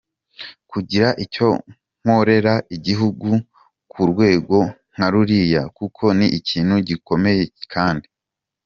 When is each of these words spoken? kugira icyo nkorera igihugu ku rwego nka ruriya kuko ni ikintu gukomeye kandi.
kugira 0.71 1.07
icyo 1.23 1.47
nkorera 2.01 2.53
igihugu 2.75 3.29
ku 3.91 4.01
rwego 4.11 4.57
nka 4.93 5.07
ruriya 5.11 5.61
kuko 5.77 6.03
ni 6.17 6.27
ikintu 6.39 6.73
gukomeye 6.89 7.43
kandi. 7.73 8.07